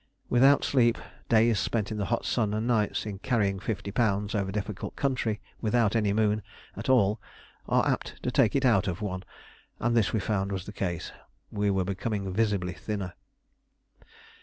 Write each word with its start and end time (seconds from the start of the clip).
Without 0.29 0.63
sleep, 0.63 0.97
days 1.29 1.59
spent 1.59 1.91
in 1.91 1.99
the 1.99 2.05
hot 2.07 2.25
sun 2.25 2.55
and 2.55 2.65
nights 2.65 3.05
in 3.05 3.19
carrying 3.19 3.59
fifty 3.59 3.91
pounds 3.91 4.33
over 4.33 4.51
difficult 4.51 4.95
country 4.95 5.39
without 5.61 5.95
any 5.95 6.11
moon 6.11 6.41
at 6.75 6.89
all 6.89 7.21
are 7.69 7.87
apt 7.87 8.15
to 8.23 8.31
take 8.31 8.55
it 8.55 8.65
out 8.65 8.87
of 8.87 9.03
one, 9.03 9.23
and 9.79 9.95
this 9.95 10.11
we 10.11 10.19
found 10.19 10.51
was 10.51 10.65
the 10.65 10.73
case. 10.73 11.11
We 11.51 11.69
were 11.69 11.85
becoming 11.85 12.33
visibly 12.33 12.73
thinner. 12.73 13.13